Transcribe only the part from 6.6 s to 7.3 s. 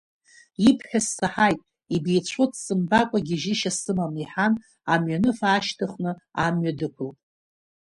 дықәылт.